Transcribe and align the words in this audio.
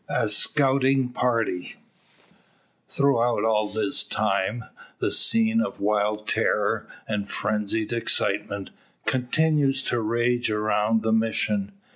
A 0.09 0.27
SCOUTING 0.27 1.09
PARTY. 1.09 1.75
Throughout 2.89 3.43
all 3.43 3.69
this 3.69 4.03
time, 4.03 4.63
the 4.97 5.11
scene 5.11 5.61
of 5.61 5.79
wild 5.79 6.27
terror, 6.27 6.87
and 7.07 7.29
frenzied 7.29 7.93
excitement, 7.93 8.71
continues 9.05 9.83
to 9.83 10.01
rage 10.01 10.49
around 10.49 11.03
the 11.03 11.13
Mission. 11.13 11.73